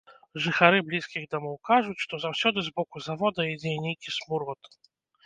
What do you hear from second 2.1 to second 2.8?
заўсёды з